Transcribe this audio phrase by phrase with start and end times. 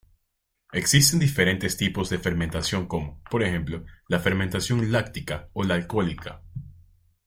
[0.71, 6.41] Existen diferentes tipos de fermentación como, por ejemplo, la fermentación láctica o la alcohólica.